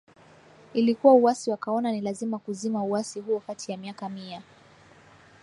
ilikuwa 0.73 1.13
uasi 1.13 1.49
Wakaona 1.51 1.91
ni 1.91 2.01
lazima 2.01 2.39
kuzima 2.39 2.83
uasi 2.83 3.19
huo 3.19 3.39
Kati 3.39 3.71
ya 3.71 3.77
miaka 3.77 4.09
Mia 4.09 4.41